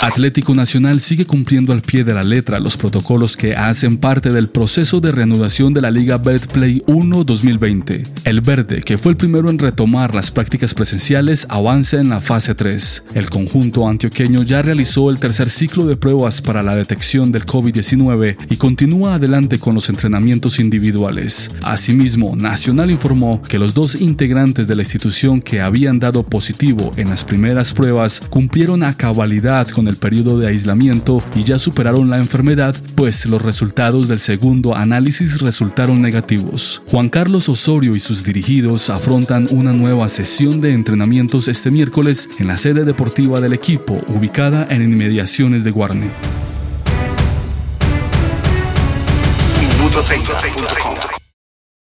[0.00, 4.48] Atlético Nacional sigue cumpliendo al pie de la letra los protocolos que hacen parte del
[4.48, 8.04] proceso de reanudación de la Liga Betplay 1 2020.
[8.24, 12.54] El Verde, que fue el primero en retomar las prácticas presenciales, avanza en la fase
[12.54, 13.04] 3.
[13.14, 18.36] El conjunto antioqueño ya realizó el tercer ciclo de pruebas para la detección del COVID-19
[18.50, 21.50] y continúa adelante con los entrenamientos individuales.
[21.62, 27.08] Asimismo, Nacional informó que los dos integrantes de la institución que habían dado positivo en
[27.08, 32.76] las primeras pruebas cumplieron cabalidad con el periodo de aislamiento y ya superaron la enfermedad,
[32.94, 36.82] pues los resultados del segundo análisis resultaron negativos.
[36.86, 42.48] Juan Carlos Osorio y sus dirigidos afrontan una nueva sesión de entrenamientos este miércoles en
[42.48, 46.08] la sede deportiva del equipo, ubicada en inmediaciones de Guarne.
[49.60, 51.27] Minuto 30.com